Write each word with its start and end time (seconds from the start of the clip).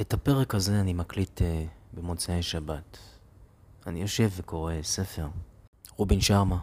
את 0.00 0.14
הפרק 0.14 0.54
הזה 0.54 0.80
אני 0.80 0.92
מקליט 0.92 1.40
uh, 1.40 1.44
במוצאי 1.92 2.42
שבת. 2.42 2.98
אני 3.86 4.00
יושב 4.02 4.30
וקורא 4.36 4.74
ספר. 4.82 5.28
רובין 5.96 6.20
שרמה. 6.20 6.58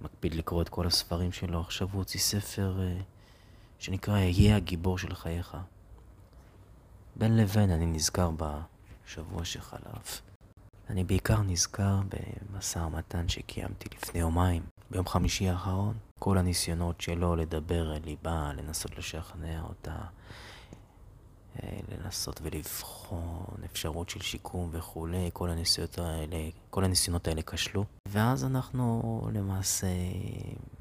מקפיד 0.00 0.34
לקרוא 0.34 0.62
את 0.62 0.68
כל 0.68 0.86
הספרים 0.86 1.32
שלו. 1.32 1.60
עכשיו 1.60 1.88
הוא 1.92 1.98
הוציא 1.98 2.20
ספר 2.20 2.78
uh, 2.78 3.02
שנקרא 3.78 4.18
"יהיה 4.18 4.56
הגיבור 4.56 4.98
של 4.98 5.14
חייך". 5.14 5.56
בין 7.16 7.36
לבין 7.36 7.70
אני 7.70 7.86
נזכר 7.86 8.30
בשבוע 8.30 9.44
שחלף. 9.44 10.22
אני 10.90 11.04
בעיקר 11.04 11.42
נזכר 11.42 12.00
במשא 12.08 12.78
ומתן 12.78 13.28
שקיימתי 13.28 13.88
לפני 13.94 14.20
יומיים, 14.20 14.62
ביום 14.90 15.06
חמישי 15.06 15.48
האחרון. 15.48 15.94
כל 16.18 16.38
הניסיונות 16.38 17.00
שלו 17.00 17.36
לדבר 17.36 17.96
אל 17.96 18.00
ליבה, 18.04 18.52
לנסות 18.56 18.98
לשכנע 18.98 19.62
אותה, 19.62 19.96
לנסות 21.88 22.40
ולבחון 22.42 23.56
אפשרות 23.64 24.08
של 24.08 24.20
שיקום 24.20 24.68
וכולי, 24.72 25.30
כל 25.32 25.50
הניסיונות 25.50 25.98
האלה, 25.98 26.48
כל 26.70 26.84
הניסיונות 26.84 27.28
האלה 27.28 27.42
כשלו. 27.42 27.84
ואז 28.08 28.44
אנחנו 28.44 29.22
למעשה 29.32 29.86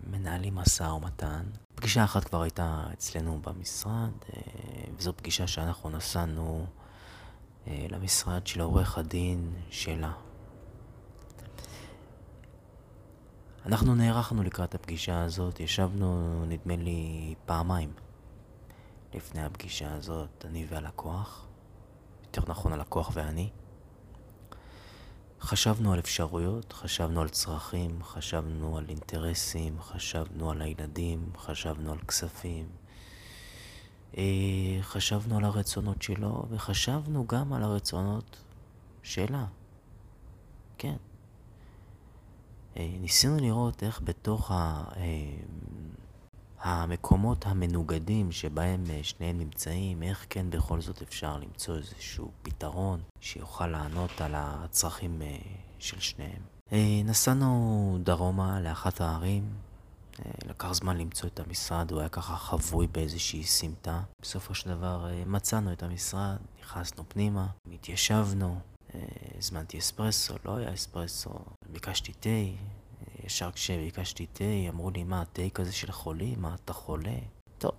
מנהלים 0.08 0.55
משא 0.55 0.84
ומתן. 0.84 1.44
פגישה 1.76 2.03
אחת 2.03 2.23
כבר 2.23 2.41
הייתה 2.41 2.84
אצלנו 2.94 3.40
במשרד, 3.41 4.12
אה, 4.34 4.41
וזו 4.98 5.13
פגישה 5.17 5.48
שאנחנו 5.48 5.90
נסענו 5.90 6.66
אה, 7.67 7.86
למשרד 7.89 8.48
של 8.48 8.62
עורך 8.62 8.98
הדין 8.98 9.53
שלה. 9.70 10.12
אנחנו 13.66 13.95
נערכנו 13.95 14.44
לקראת 14.44 14.75
הפגישה 14.75 15.22
הזאת, 15.22 15.59
ישבנו 15.59 16.45
נדמה 16.45 16.75
לי 16.75 17.36
פעמיים. 17.45 18.07
לפני 19.14 19.44
הפגישה 19.44 19.94
הזאת, 19.94 20.46
אני 20.46 20.66
והלקוח, 20.70 21.45
יותר 22.26 22.42
נכון 22.48 22.73
הלקוח 22.73 23.12
ואני, 23.14 23.50
חשבנו 25.42 25.94
על 25.94 26.00
אפשרויות, 26.00 26.73
חשבנו 26.73 27.22
על 27.22 27.30
צרכים, 27.30 28.04
חשבנו 28.04 28.78
על 28.78 28.86
אינטרסים, 28.90 29.81
חשבנו 29.81 30.52
על 30.52 30.62
הילדים, 30.62 31.30
חשבנו 31.38 31.92
על 31.92 32.00
כספים, 32.00 32.66
אה, 34.18 34.23
חשבנו 34.81 35.38
על 35.38 35.44
הרצונות 35.44 36.02
שלו, 36.02 36.46
וחשבנו 36.50 37.28
גם 37.28 37.53
על 37.53 37.64
הרצונות 37.64 38.38
שלה. 39.03 39.46
כן. 40.78 40.96
אה, 42.78 42.96
ניסינו 43.00 43.38
לראות 43.38 43.84
איך 43.84 44.02
בתוך 44.03 44.52
ה... 44.52 44.84
המקומות 46.61 47.45
המנוגדים 47.45 48.31
שבהם 48.31 48.83
אה, 48.89 49.00
שניהם 49.03 49.38
נמצאים, 49.38 50.03
איך 50.03 50.25
כן 50.30 50.50
בכל 50.50 50.81
זאת 50.81 51.02
אפשר 51.02 51.38
למצוא 51.38 51.75
איזשהו 51.77 52.31
פתרון 52.41 53.00
שיוכל 53.19 53.67
לענות 53.67 54.22
על 54.22 54.31
הצרכים 54.36 55.22
אה, 55.22 55.38
של 55.80 56.00
שניהם. 56.00 56.41
אה, 56.72 57.02
נסענו 57.05 57.97
דרומה 58.03 58.59
לאחת 58.61 59.02
הערים, 59.02 59.50
לקח 60.45 60.72
זמן 60.73 60.97
למצוא 60.97 61.30
את 61.30 61.39
המשרד, 61.39 61.91
הוא 61.91 62.00
היה 62.00 62.09
ככה 62.09 62.35
חבוי 62.35 62.88
באיזושהי 62.88 63.44
סמטה. 63.44 64.02
בסופו 64.22 64.55
של 64.55 64.69
דבר 64.69 65.08
מצאנו 65.25 65.73
את 65.73 65.83
המשרד, 65.83 66.38
נכנסנו 66.61 67.03
פנימה, 67.08 67.47
התיישבנו, 67.73 68.59
הזמנתי 69.38 69.80
אספרסו, 69.80 70.33
לא 70.45 70.55
היה 70.55 70.73
אספרסו, 70.73 71.30
ביקשתי 71.69 72.13
תה, 72.13 72.30
ישר 73.28 73.52
כשביקשתי 73.52 74.25
תה, 74.25 74.44
אמרו 74.70 74.92
לי, 74.92 75.03
מה, 75.03 75.23
תה 75.33 75.50
כזה 75.53 75.73
של 75.73 75.92
חולים? 75.92 76.42
מה, 76.42 76.56
אתה 76.56 76.73
חולה? 76.73 77.17
טוב, 77.58 77.72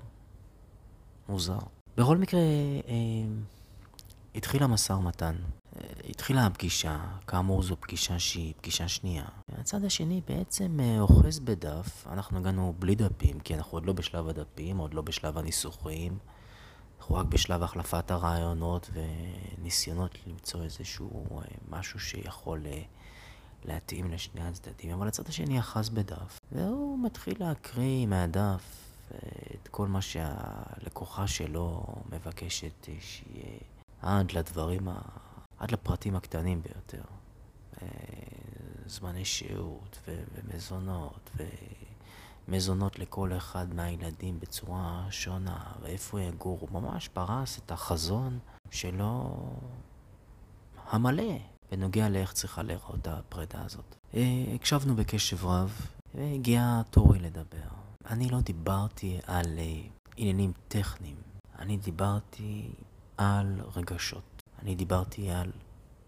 מוזר. 1.28 1.58
בכל 1.96 2.16
מקרה, 2.16 2.40
אה, 2.40 2.94
התחיל 4.34 4.62
המשא 4.62 4.92
ומתן. 4.92 5.34
אה, 5.76 5.82
התחילה 6.08 6.46
הפגישה, 6.46 6.98
כאמור 7.26 7.62
זו 7.62 7.76
פגישה 7.80 8.18
שהיא 8.18 8.54
פגישה 8.56 8.88
שנייה. 8.88 9.24
הצד 9.58 9.84
השני 9.84 10.20
בעצם 10.28 10.80
אה, 10.80 11.00
אוחז 11.00 11.38
בדף, 11.38 12.06
אנחנו 12.12 12.38
הגענו 12.38 12.74
בלי 12.78 12.94
דפים, 12.94 13.40
כי 13.40 13.54
אנחנו 13.54 13.76
עוד 13.76 13.86
לא 13.86 13.92
בשלב 13.92 14.28
הדפים, 14.28 14.78
עוד 14.78 14.94
לא 14.94 15.02
בשלב 15.02 15.38
הניסוחים. 15.38 16.18
אנחנו 16.98 17.14
רק 17.14 17.26
בשלב 17.26 17.62
החלפת 17.62 18.10
הרעיונות 18.10 18.90
וניסיונות 18.92 20.18
למצוא 20.26 20.62
איזשהו 20.62 21.38
אה, 21.38 21.42
משהו 21.68 22.00
שיכול... 22.00 22.60
להתאים 23.64 24.10
לשני 24.10 24.42
הצדדים, 24.42 24.90
אבל 24.90 25.08
הצד 25.08 25.28
השני 25.28 25.58
אחז 25.58 25.88
בדף, 25.88 26.38
והוא 26.52 26.98
מתחיל 26.98 27.34
להקריא 27.40 28.06
מהדף 28.06 28.88
אה, 29.14 29.18
את 29.54 29.68
כל 29.68 29.88
מה 29.88 30.02
שהלקוחה 30.02 31.26
שלו 31.26 31.84
מבקשת 32.12 32.88
שיהיה 33.00 33.58
עד 34.02 34.32
לדברים, 34.32 34.88
ה... 34.88 35.00
עד 35.58 35.70
לפרטים 35.70 36.16
הקטנים 36.16 36.62
ביותר. 36.62 37.02
אה, 37.82 37.88
זמני 38.86 39.24
שהות 39.24 39.98
ו... 40.06 40.22
ומזונות 40.34 41.30
ומזונות 42.48 42.98
לכל 42.98 43.32
אחד 43.36 43.74
מהילדים 43.74 44.40
בצורה 44.40 45.06
שונה 45.10 45.72
ואיפה 45.82 46.20
יגור. 46.20 46.58
הוא 46.60 46.80
ממש 46.80 47.08
פרס 47.08 47.58
את 47.58 47.70
החזון 47.70 48.38
שלו 48.70 49.36
המלא. 50.90 51.57
בנוגע 51.70 52.08
לאיך 52.08 52.32
צריכה 52.32 52.62
להיראות 52.62 53.08
הפרידה 53.08 53.64
הזאת. 53.64 53.94
אה, 54.14 54.44
הקשבנו 54.54 54.96
בקשב 54.96 55.46
רב, 55.46 55.86
והגיע 56.14 56.82
תורי 56.90 57.18
לדבר. 57.18 57.68
אני 58.06 58.28
לא 58.28 58.40
דיברתי 58.40 59.18
על 59.26 59.58
אה, 59.58 59.80
עניינים 60.16 60.52
טכניים, 60.68 61.16
אני 61.58 61.76
דיברתי 61.76 62.70
על 63.16 63.60
רגשות. 63.76 64.42
אני 64.62 64.74
דיברתי 64.74 65.30
על 65.30 65.52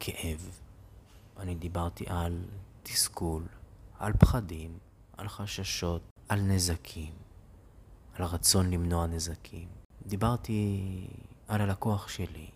כאב. 0.01 0.61
אני 1.39 1.55
דיברתי 1.55 2.05
על 2.09 2.45
תסכול, 2.83 3.43
על 3.99 4.13
פחדים, 4.13 4.79
על 5.17 5.29
חששות, 5.29 6.03
על 6.29 6.41
נזקים, 6.41 7.13
על 8.15 8.25
רצון 8.25 8.71
למנוע 8.71 9.07
נזקים. 9.07 9.69
דיברתי 10.07 11.07
על 11.49 11.61
הלקוח 11.61 12.09
שלי, 12.09 12.51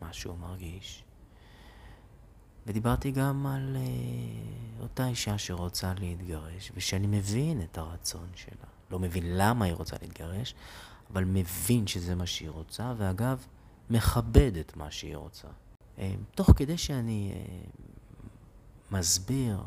מה 0.00 0.12
שהוא 0.12 0.38
מרגיש. 0.38 1.03
ודיברתי 2.66 3.10
גם 3.10 3.46
על 3.46 3.76
uh, 3.76 4.82
אותה 4.82 5.08
אישה 5.08 5.38
שרוצה 5.38 5.92
להתגרש, 5.98 6.72
ושאני 6.74 7.06
מבין 7.06 7.62
את 7.62 7.78
הרצון 7.78 8.28
שלה. 8.34 8.66
לא 8.90 8.98
מבין 8.98 9.22
למה 9.26 9.64
היא 9.64 9.74
רוצה 9.74 9.96
להתגרש, 10.02 10.54
אבל 11.12 11.24
מבין 11.24 11.86
שזה 11.86 12.14
מה 12.14 12.26
שהיא 12.26 12.50
רוצה, 12.50 12.94
ואגב, 12.96 13.46
מכבד 13.90 14.56
את 14.56 14.76
מה 14.76 14.90
שהיא 14.90 15.16
רוצה. 15.16 15.48
Uh, 15.96 16.00
תוך 16.34 16.50
כדי 16.56 16.78
שאני 16.78 17.32
uh, 17.32 17.80
מסביר 18.90 19.60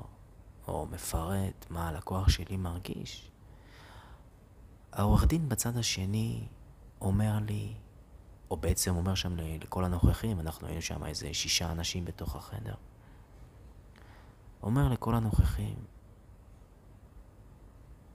או 0.67 0.87
מפרט 0.91 1.65
מה 1.69 1.87
הלקוח 1.87 2.29
שלי 2.29 2.57
מרגיש, 2.57 3.31
העורך 4.91 5.25
דין 5.25 5.49
בצד 5.49 5.77
השני 5.77 6.47
אומר 7.01 7.37
לי, 7.47 7.73
או 8.51 8.57
בעצם 8.57 8.95
אומר 8.95 9.15
שם 9.15 9.35
לכל 9.37 9.83
הנוכחים, 9.83 10.39
אנחנו 10.39 10.67
היינו 10.67 10.81
שם 10.81 11.05
איזה 11.05 11.33
שישה 11.33 11.71
אנשים 11.71 12.05
בתוך 12.05 12.35
החדר. 12.35 12.75
אומר 14.63 14.89
לכל 14.89 15.15
הנוכחים, 15.15 15.75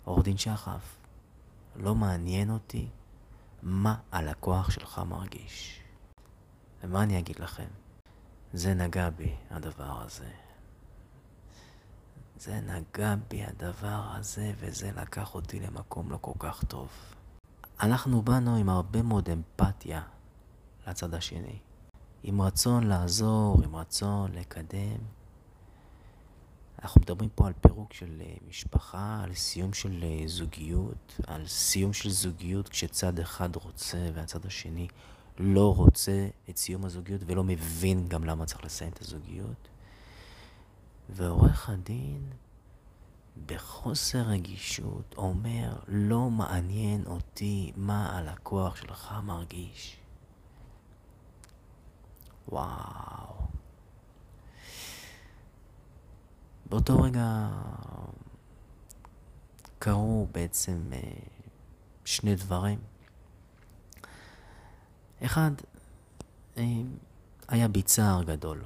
עורך 0.04 0.24
דין 0.24 0.38
שחף, 0.38 0.96
לא 1.76 1.94
מעניין 1.94 2.50
אותי 2.50 2.88
מה 3.62 3.96
הלקוח 4.12 4.70
שלך 4.70 5.02
מרגיש. 5.08 5.82
ומה 6.82 7.02
אני 7.02 7.18
אגיד 7.18 7.38
לכם? 7.38 7.68
זה 8.52 8.74
נגע 8.74 9.10
בי, 9.10 9.34
הדבר 9.50 10.02
הזה. 10.02 10.30
זה 12.36 12.60
נגע 12.60 13.14
בי 13.28 13.44
הדבר 13.44 14.02
הזה, 14.14 14.52
וזה 14.58 14.90
לקח 14.92 15.34
אותי 15.34 15.60
למקום 15.60 16.10
לא 16.10 16.18
כל 16.20 16.32
כך 16.38 16.64
טוב. 16.64 16.88
אנחנו 17.80 18.22
באנו 18.22 18.56
עם 18.56 18.68
הרבה 18.68 19.02
מאוד 19.02 19.28
אמפתיה 19.28 20.02
לצד 20.86 21.14
השני. 21.14 21.58
עם 22.22 22.42
רצון 22.42 22.86
לעזור, 22.86 23.60
עם 23.64 23.76
רצון 23.76 24.32
לקדם. 24.32 24.98
אנחנו 26.82 27.00
מדברים 27.00 27.30
פה 27.34 27.46
על 27.46 27.52
פירוק 27.60 27.92
של 27.92 28.20
אה, 28.20 28.34
משפחה, 28.48 29.20
על 29.24 29.34
סיום 29.34 29.72
של 29.72 30.02
אה, 30.04 30.22
זוגיות, 30.26 31.20
על 31.26 31.46
סיום 31.46 31.92
של 31.92 32.10
זוגיות 32.10 32.68
כשצד 32.68 33.18
אחד 33.18 33.56
רוצה 33.56 34.08
והצד 34.14 34.46
השני 34.46 34.88
לא 35.38 35.74
רוצה 35.74 36.28
את 36.50 36.56
סיום 36.56 36.84
הזוגיות 36.84 37.20
ולא 37.26 37.44
מבין 37.44 38.08
גם 38.08 38.24
למה 38.24 38.46
צריך 38.46 38.64
לסיים 38.64 38.92
את 38.92 39.00
הזוגיות. 39.00 39.68
ועורך 41.10 41.70
הדין 41.70 42.30
בחוסר 43.46 44.22
רגישות 44.22 45.14
אומר, 45.16 45.76
לא 45.88 46.30
מעניין 46.30 47.04
אותי 47.06 47.72
מה 47.76 48.18
הלקוח 48.18 48.76
שלך 48.76 49.14
מרגיש. 49.24 50.01
וואו. 52.48 53.32
באותו 56.72 57.02
רגע 57.02 57.48
קרו 59.78 60.26
בעצם 60.32 60.90
אה, 60.92 61.00
שני 62.04 62.34
דברים. 62.34 62.78
אחד, 65.24 65.50
אה, 66.56 66.64
היה 67.48 67.68
בי 67.68 67.82
צער 67.82 68.22
גדול 68.22 68.64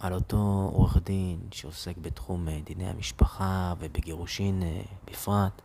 על 0.00 0.14
אותו 0.14 0.70
עורך 0.72 0.96
דין 0.96 1.40
שעוסק 1.50 1.96
בתחום 1.96 2.48
אה, 2.48 2.60
דיני 2.64 2.88
המשפחה 2.88 3.74
ובגירושין 3.78 4.62
בפרט, 5.04 5.62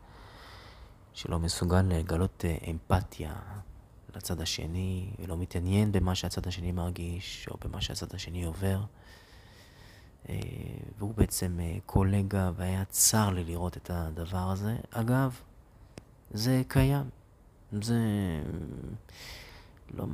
שלא 1.14 1.40
מסוגל 1.40 1.82
לגלות 1.82 2.46
אמפתיה 2.72 3.36
לצד 4.18 4.42
השני, 4.42 5.10
ולא 5.20 5.38
מתעניין 5.38 5.92
במה 5.92 6.16
שהצד 6.16 6.48
השני 6.48 6.72
מרגיש, 6.72 7.48
או 7.52 7.58
במה 7.66 7.82
שהצד 7.82 8.16
השני 8.16 8.44
עובר. 8.44 8.82
והוא 10.98 11.14
בעצם 11.16 11.60
קולגה, 11.86 12.52
והיה 12.56 12.86
צר 12.86 13.30
לי 13.30 13.44
לראות 13.44 13.78
את 13.78 13.90
הדבר 13.94 14.52
הזה. 14.52 14.76
אגב, 14.92 15.40
זה 16.32 16.62
קיים. 16.68 17.10
זה, 17.82 18.00
לא, 19.94 20.06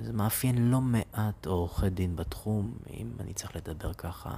זה 0.00 0.12
מאפיין 0.12 0.70
לא 0.70 0.80
מעט 0.80 1.46
עורכי 1.46 1.90
דין 1.90 2.16
בתחום, 2.16 2.74
אם 2.90 3.10
אני 3.20 3.34
צריך 3.34 3.56
לדבר 3.56 3.94
ככה 3.94 4.36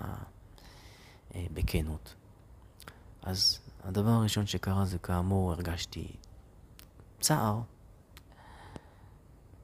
אה, 1.34 1.46
בכנות. 1.55 2.14
אז 3.22 3.58
הדבר 3.84 4.10
הראשון 4.10 4.46
שקרה 4.46 4.84
זה 4.84 4.99
כאמור 4.99 5.52
הרגשתי 5.52 6.08
צער. 7.20 7.60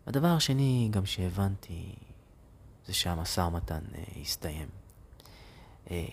הדבר 0.06 0.28
השני 0.28 0.88
גם 0.90 1.06
שהבנתי 1.06 1.94
זה 2.86 2.94
שהמשא 2.94 3.40
ומתן 3.40 3.80
אה, 3.94 4.02
הסתיים. 4.20 4.68
אה, 5.90 6.04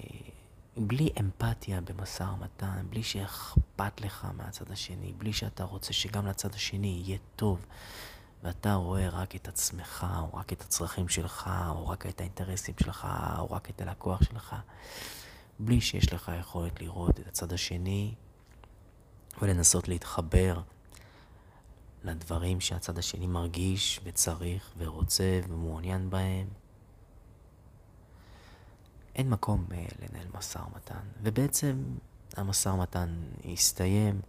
בלי 0.78 1.10
אמפתיה 1.20 1.82
במשא 1.82 2.24
ומתן, 2.24 2.86
בלי 2.90 3.04
שאכפת 3.04 4.02
לך 4.02 4.28
מהצד 4.38 4.72
השני, 4.72 5.14
בלי 5.18 5.34
שאתה 5.34 5.64
רוצה 5.64 5.94
שגם 5.94 6.28
לצד 6.28 6.56
השני 6.56 7.02
יהיה 7.06 7.18
טוב, 7.36 7.66
ואתה 8.44 8.74
רואה 8.74 9.10
רק 9.10 9.36
את 9.36 9.48
עצמך, 9.48 10.06
או 10.20 10.38
רק 10.38 10.54
את 10.54 10.62
הצרכים 10.62 11.10
שלך, 11.10 11.50
או 11.70 11.88
רק 11.88 12.06
את 12.06 12.22
האינטרסים 12.22 12.76
שלך, 12.84 13.08
או 13.40 13.52
רק 13.52 13.70
את 13.70 13.82
הלקוח 13.82 14.24
שלך, 14.24 14.56
בלי 15.60 15.82
שיש 15.82 16.14
לך 16.14 16.32
יכולת 16.40 16.82
לראות 16.82 17.20
את 17.20 17.28
הצד 17.28 17.54
השני 17.54 18.14
ולנסות 19.42 19.88
להתחבר 19.88 20.62
לדברים 22.04 22.62
שהצד 22.62 22.98
השני 22.98 23.28
מרגיש 23.28 24.00
וצריך 24.04 24.72
ורוצה 24.78 25.42
ומעוניין 25.50 26.10
בהם, 26.10 26.48
אין 29.16 29.30
מקום 29.30 29.66
uh, 29.70 29.74
לנהל 30.02 30.28
משא 30.34 30.58
ומתן. 30.58 31.00
ובעצם 31.24 31.84
המשא 32.38 32.70
ומתן 32.70 33.24
הסתיים, 33.54 34.22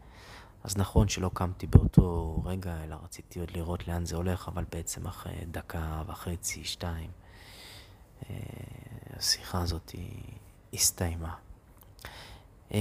אז 0.64 0.76
נכון 0.76 1.08
שלא 1.08 1.30
קמתי 1.34 1.66
באותו 1.66 2.42
רגע, 2.44 2.84
אלא 2.84 2.96
רציתי 3.04 3.40
עוד 3.40 3.50
לראות 3.50 3.88
לאן 3.88 4.06
זה 4.06 4.16
הולך, 4.16 4.48
אבל 4.48 4.64
בעצם 4.72 5.06
אחרי 5.06 5.44
דקה 5.50 6.02
וחצי, 6.06 6.64
שתיים, 6.64 7.10
uh, 8.20 8.26
השיחה 9.16 9.62
הזאת 9.62 9.94
הסתיימה. 10.72 11.34
Uh, 12.70 12.75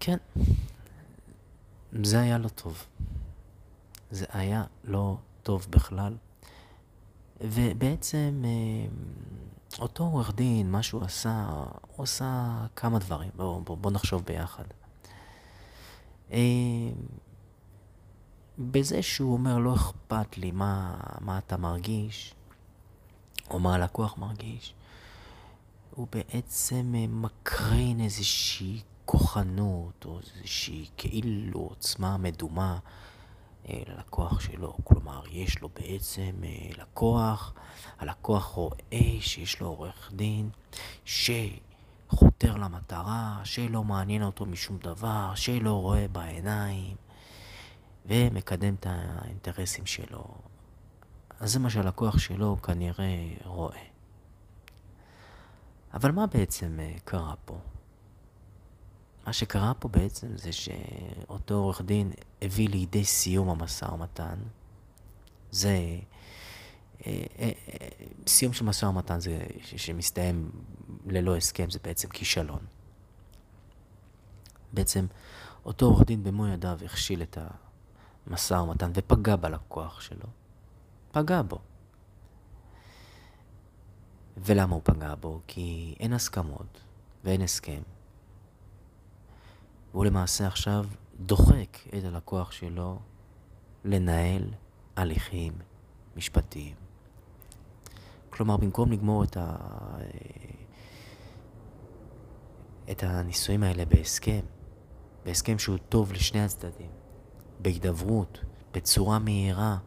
כן, 0.00 0.16
זה 1.92 2.20
היה 2.20 2.38
לא 2.38 2.48
טוב. 2.48 2.84
זה 4.10 4.24
היה 4.28 4.64
לא 4.84 5.16
טוב 5.42 5.66
בכלל. 5.70 6.16
ובעצם 7.40 8.42
אה, 8.44 8.88
אותו 9.78 10.04
עורך 10.04 10.34
דין, 10.34 10.70
מה 10.70 10.82
שהוא 10.82 11.02
עשה, 11.02 11.46
הוא 11.96 12.04
עשה 12.04 12.60
כמה 12.76 12.98
דברים. 12.98 13.30
בואו 13.36 13.60
בוא, 13.60 13.76
בוא 13.76 13.90
נחשוב 13.90 14.24
ביחד. 14.24 14.64
אה, 16.32 16.38
בזה 18.58 19.02
שהוא 19.02 19.32
אומר, 19.32 19.58
לא 19.58 19.74
אכפת 19.74 20.38
לי 20.38 20.50
מה, 20.50 21.00
מה 21.20 21.38
אתה 21.38 21.56
מרגיש, 21.56 22.34
או 23.50 23.58
מה 23.58 23.74
הלקוח 23.74 24.18
מרגיש, 24.18 24.74
הוא 25.90 26.06
בעצם 26.12 26.94
אה, 26.94 27.06
מקרין 27.08 28.00
איזושהי 28.00 28.80
כוחנות, 29.10 30.04
או 30.04 30.18
איזושהי 30.18 30.86
כאילו 30.96 31.60
עוצמה 31.60 32.16
מדומה 32.16 32.78
אה, 33.68 33.82
ללקוח 33.86 34.40
שלו. 34.40 34.76
כלומר, 34.84 35.22
יש 35.30 35.60
לו 35.60 35.68
בעצם 35.68 36.34
אה, 36.44 36.68
לקוח, 36.78 37.54
הלקוח 37.98 38.44
רואה 38.44 39.20
שיש 39.20 39.60
לו 39.60 39.66
עורך 39.66 40.12
דין 40.14 40.50
שחותר 41.04 42.56
למטרה, 42.56 43.40
שלא 43.44 43.84
מעניין 43.84 44.22
אותו 44.22 44.46
משום 44.46 44.78
דבר, 44.78 45.32
שלא 45.34 45.72
רואה 45.80 46.08
בעיניים 46.08 46.96
ומקדם 48.06 48.74
את 48.74 48.86
האינטרסים 48.90 49.86
שלו. 49.86 50.24
אז 51.40 51.52
זה 51.52 51.58
מה 51.58 51.70
שהלקוח 51.70 52.18
שלו 52.18 52.56
כנראה 52.62 53.34
רואה. 53.44 53.82
אבל 55.94 56.10
מה 56.10 56.26
בעצם 56.26 56.80
אה, 56.80 56.94
קרה 57.04 57.34
פה? 57.44 57.58
מה 59.26 59.32
שקרה 59.32 59.74
פה 59.74 59.88
בעצם 59.88 60.36
זה 60.36 60.52
שאותו 60.52 61.54
עורך 61.54 61.82
דין 61.82 62.12
הביא 62.42 62.68
לידי 62.68 63.04
סיום 63.04 63.48
המשא 63.50 63.84
ומתן. 63.84 64.38
זה... 65.50 65.68
אה, 67.06 67.24
אה, 67.38 67.50
אה, 67.68 67.88
סיום 68.26 68.52
של 68.52 68.64
משא 68.64 68.86
ומתן 68.86 69.20
זה 69.20 69.46
שמסתיים 69.60 70.50
ללא 71.06 71.36
הסכם, 71.36 71.70
זה 71.70 71.78
בעצם 71.84 72.08
כישלון. 72.08 72.60
בעצם 74.72 75.06
אותו 75.64 75.86
עורך 75.86 76.06
דין 76.06 76.24
במו 76.24 76.46
ידיו 76.46 76.78
הכשיל 76.84 77.22
את 77.22 77.38
המשא 78.26 78.54
ומתן 78.54 78.90
ופגע 78.94 79.36
בלקוח 79.36 80.00
שלו. 80.00 80.26
פגע 81.12 81.42
בו. 81.42 81.58
ולמה 84.36 84.74
הוא 84.74 84.82
פגע 84.84 85.14
בו? 85.14 85.40
כי 85.46 85.94
אין 86.00 86.12
הסכמות 86.12 86.80
ואין 87.24 87.42
הסכם. 87.42 87.82
והוא 89.92 90.04
למעשה 90.04 90.46
עכשיו 90.46 90.86
דוחק 91.20 91.78
את 91.98 92.04
הלקוח 92.04 92.52
שלו 92.52 92.98
לנהל 93.84 94.42
הליכים 94.96 95.52
משפטיים. 96.16 96.74
כלומר, 98.30 98.56
במקום 98.56 98.92
לגמור 98.92 99.24
את, 99.24 99.36
ה... 99.36 99.56
את 102.90 103.02
הנישואים 103.02 103.62
האלה 103.62 103.84
בהסכם, 103.84 104.40
בהסכם 105.24 105.58
שהוא 105.58 105.78
טוב 105.88 106.12
לשני 106.12 106.44
הצדדים, 106.44 106.90
בהידברות, 107.60 108.40
בצורה 108.72 109.18
מהירה, 109.18 109.78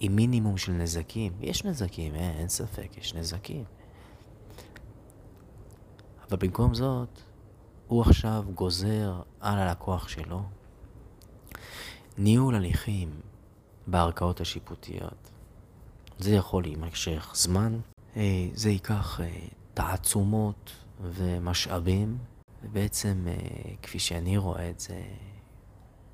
עם 0.00 0.16
מינימום 0.16 0.56
של 0.56 0.72
נזקים. 0.72 1.32
יש 1.40 1.64
נזקים, 1.64 2.14
אין, 2.14 2.22
אה, 2.22 2.38
אין 2.38 2.48
ספק, 2.48 2.96
יש 2.98 3.14
נזקים. 3.14 3.64
אבל 6.28 6.36
במקום 6.36 6.74
זאת, 6.74 7.20
הוא 7.88 8.02
עכשיו 8.02 8.44
גוזר 8.54 9.22
על 9.40 9.58
הלקוח 9.58 10.08
שלו 10.08 10.42
ניהול 12.18 12.54
הליכים 12.54 13.20
בערכאות 13.86 14.40
השיפוטיות. 14.40 15.30
זה 16.18 16.30
יכול 16.30 16.62
להימשך 16.62 17.32
זמן, 17.34 17.80
אה, 18.16 18.48
זה 18.54 18.70
ייקח 18.70 19.20
אה, 19.20 19.46
תעצומות 19.74 20.72
ומשאבים, 21.02 22.18
ובעצם, 22.62 23.24
אה, 23.28 23.74
כפי 23.82 23.98
שאני 23.98 24.36
רואה 24.36 24.70
את 24.70 24.80
זה, 24.80 25.02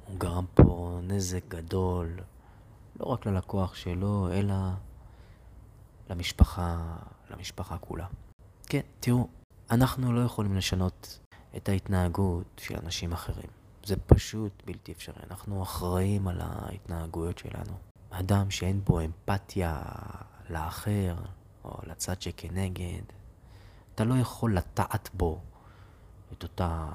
הוא 0.07 0.19
גרם 0.19 0.45
פה 0.55 0.99
נזק 1.03 1.45
גדול, 1.49 2.17
לא 3.01 3.07
רק 3.07 3.27
ללקוח 3.27 3.75
שלו, 3.75 4.29
אלא 4.33 4.55
למשפחה, 6.11 6.97
למשפחה 7.31 7.79
כולה. 7.79 8.07
כן, 8.67 8.81
תראו, 9.01 9.29
אנחנו 9.71 10.13
לא 10.13 10.21
יכולים 10.21 10.57
לשנות 10.57 11.21
את 11.57 11.69
ההתנהגות 11.69 12.47
של 12.61 12.77
אנשים 12.83 13.13
אחרים. 13.13 13.49
זה 13.85 13.97
פשוט 13.97 14.63
בלתי 14.67 14.93
אפשרי. 14.93 15.23
אנחנו 15.31 15.63
אחראים 15.63 16.29
על 16.29 16.41
ההתנהגויות 16.41 17.39
שלנו. 17.39 17.73
אדם 18.11 18.51
שאין 18.51 18.81
בו 18.85 19.01
אמפתיה 19.01 19.83
לאחר, 20.51 21.17
או 21.65 21.79
לצד 21.87 22.23
שכנגד, 22.23 23.03
אתה 23.95 24.05
לא 24.05 24.15
יכול 24.15 24.57
לטעת 24.57 25.11
בו 25.15 25.41
את 26.33 26.43
אותה 26.43 26.89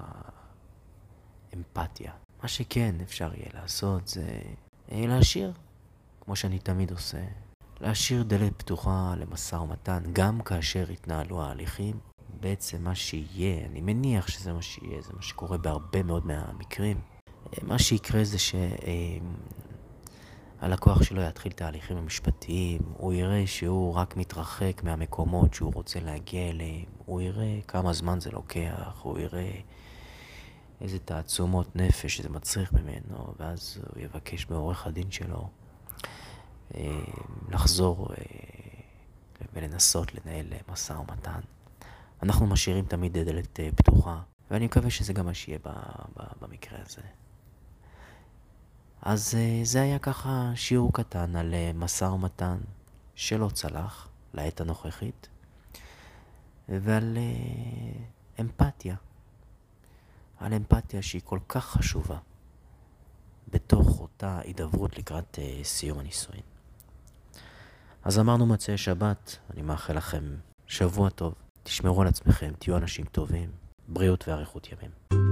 אמפתיה. 1.54 2.12
מה 2.44 2.48
שכן 2.48 2.96
אפשר 3.04 3.32
יהיה 3.34 3.50
לעשות 3.54 4.08
זה 4.08 4.42
אה, 4.92 5.06
להשאיר, 5.08 5.54
כמו 6.22 6.36
שאני 6.36 6.60
תמיד 6.60 6.92
עושה, 6.92 7.24
להשאיר 7.82 8.24
דלת 8.24 8.54
פתוחה 8.58 9.14
למשא 9.18 9.56
ומתן, 9.56 10.04
גם 10.14 10.42
כאשר 10.42 10.92
יתנהלו 10.92 11.44
ההליכים, 11.44 12.00
בעצם 12.46 12.84
מה 12.84 12.96
שיהיה, 12.96 13.66
אני 13.66 13.82
מניח 13.82 14.28
שזה 14.28 14.54
מה 14.54 14.62
שיהיה, 14.62 15.02
זה 15.02 15.14
מה 15.14 15.22
שקורה 15.22 15.58
בהרבה 15.58 16.04
מאוד 16.04 16.26
מהמקרים. 16.26 17.02
אה, 17.54 17.58
מה 17.64 17.80
שיקרה 17.80 18.24
זה 18.24 18.38
שהלקוח 20.62 21.04
שלו 21.04 21.22
יתחיל 21.22 21.52
תהליכים 21.52 21.98
המשפטיים, 21.98 22.82
הוא 22.98 23.14
יראה 23.14 23.48
שהוא 23.48 23.94
רק 23.94 24.18
מתרחק 24.18 24.82
מהמקומות 24.84 25.54
שהוא 25.54 25.74
רוצה 25.74 26.00
להגיע 26.00 26.50
אליהם, 26.50 26.86
הוא 27.06 27.22
יראה 27.22 27.60
כמה 27.68 27.94
זמן 27.94 28.20
זה 28.20 28.32
לוקח, 28.32 29.00
הוא 29.02 29.20
יראה 29.20 29.52
איזה 30.82 31.00
תעצומות 31.00 31.76
נפש 31.76 32.22
זה 32.22 32.30
מצריך 32.30 32.74
ממנו, 32.74 33.34
ואז 33.40 33.80
הוא 33.94 34.04
יבקש 34.04 34.50
מעורך 34.50 34.88
הדין 34.88 35.12
שלו 35.12 35.50
אה, 36.76 37.02
לחזור 37.50 38.10
אה, 38.12 38.24
ולנסות 39.54 40.12
לנהל 40.16 40.48
משא 40.72 40.94
ומתן. 40.94 41.40
אנחנו 42.26 42.48
משאירים 42.48 42.86
תמיד 42.86 43.18
דלת 43.18 43.60
אה, 43.60 43.70
פתוחה, 43.76 44.22
ואני 44.52 44.66
מקווה 44.66 44.90
שזה 44.90 45.14
גם 45.14 45.26
מה 45.26 45.34
שיהיה 45.34 45.60
במקרה 46.42 46.80
הזה. 46.86 47.02
אז 49.02 49.38
זה 49.64 49.82
היה 49.82 50.00
ככה 50.00 50.52
שיעור 50.56 50.94
קטן 50.94 51.36
על 51.36 51.54
משא 51.74 52.06
ומתן 52.06 52.58
שלא 53.16 53.50
צלח 53.54 54.08
לעת 54.34 54.62
הנוכחית, 54.62 55.28
ועל 56.70 57.18
אמפתיה. 58.40 58.96
על 60.38 60.54
אמפתיה 60.54 61.02
שהיא 61.02 61.22
כל 61.26 61.40
כך 61.50 61.66
חשובה 61.66 62.18
בתוך 63.48 64.00
אותה 64.00 64.40
הידברות 64.44 64.98
לקראת 64.98 65.40
סיום 65.64 66.00
הנישואין. 66.00 66.44
אז 68.04 68.20
אמרנו 68.20 68.46
מוצאי 68.46 68.78
שבת, 68.78 69.38
אני 69.54 69.62
מאחל 69.62 69.98
לכם 69.98 70.36
שבוע 70.68 71.10
טוב, 71.10 71.34
תשמרו 71.66 72.02
על 72.02 72.08
עצמכם, 72.08 72.52
תהיו 72.60 72.78
אנשים 72.78 73.06
טובים, 73.06 73.50
בריאות 73.88 74.28
ואריכות 74.28 74.68
ימים. 74.72 75.25